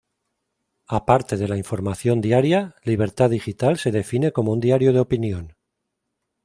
Aparte 0.87 1.37
de 1.37 1.47
la 1.47 1.57
información 1.57 2.21
diaria, 2.21 2.73
"Libertad 2.85 3.29
Digital" 3.29 3.77
se 3.77 3.91
define 3.91 4.31
como 4.31 4.51
un 4.51 4.59
diario 4.59 4.93
de 4.93 4.99
opinión. 4.99 5.53